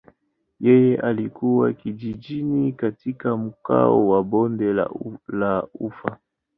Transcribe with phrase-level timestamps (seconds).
[0.59, 4.73] Yeye alikulia kijijini katika mkoa wa bonde
[5.25, 6.17] la ufa.